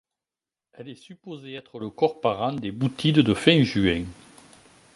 Elle 0.73 0.89
est 0.89 0.95
supposée 0.95 1.53
être 1.53 1.77
le 1.79 1.91
corps 1.91 2.21
parent 2.21 2.53
des 2.53 2.71
Bootides 2.71 3.19
de 3.19 3.35
fin 3.35 3.61
juin. 3.61 4.03